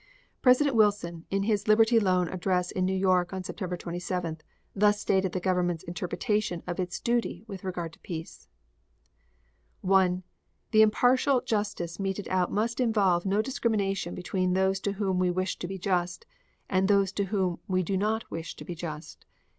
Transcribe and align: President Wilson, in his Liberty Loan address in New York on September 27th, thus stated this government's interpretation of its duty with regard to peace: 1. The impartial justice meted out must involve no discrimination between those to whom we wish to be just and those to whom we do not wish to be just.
President 0.41 0.75
Wilson, 0.75 1.27
in 1.29 1.43
his 1.43 1.67
Liberty 1.67 1.99
Loan 1.99 2.27
address 2.29 2.71
in 2.71 2.85
New 2.87 2.95
York 2.95 3.31
on 3.33 3.43
September 3.43 3.77
27th, 3.77 4.39
thus 4.75 4.99
stated 4.99 5.31
this 5.31 5.43
government's 5.43 5.83
interpretation 5.83 6.63
of 6.65 6.79
its 6.79 6.99
duty 6.99 7.43
with 7.45 7.63
regard 7.63 7.93
to 7.93 7.99
peace: 7.99 8.47
1. 9.81 10.23
The 10.71 10.81
impartial 10.81 11.41
justice 11.41 11.99
meted 11.99 12.27
out 12.29 12.51
must 12.51 12.79
involve 12.79 13.27
no 13.27 13.43
discrimination 13.43 14.15
between 14.15 14.53
those 14.53 14.79
to 14.79 14.93
whom 14.93 15.19
we 15.19 15.29
wish 15.29 15.59
to 15.59 15.67
be 15.67 15.77
just 15.77 16.25
and 16.67 16.87
those 16.87 17.11
to 17.11 17.25
whom 17.25 17.59
we 17.67 17.83
do 17.83 17.95
not 17.95 18.31
wish 18.31 18.55
to 18.55 18.65
be 18.65 18.73
just. 18.73 19.27